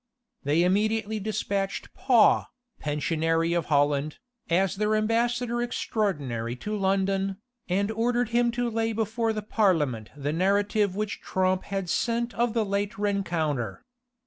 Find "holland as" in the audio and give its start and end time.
3.67-4.77